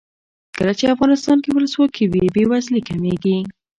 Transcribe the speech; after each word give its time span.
کله 0.57 0.73
چې 0.79 0.93
افغانستان 0.95 1.37
کې 1.43 1.49
ولسواکي 1.55 2.05
وي 2.07 2.23
بې 2.35 2.43
وزلي 2.51 2.81
کمیږي. 2.89 3.37